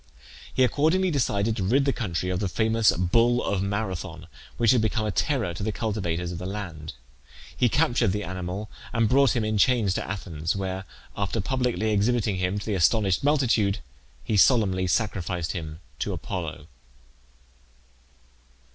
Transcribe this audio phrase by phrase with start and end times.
[0.51, 4.25] He accordingly decided to rid the country of the famous bull of Marathon,
[4.57, 6.93] which had become a terror to the cultivators of the land.
[7.55, 10.85] He captured the animal and brought him in chains to Athens, where,
[11.15, 13.77] after publicly exhibiting him to the astonished multitude,
[14.23, 16.65] he solemnly sacrificed him to Apollo.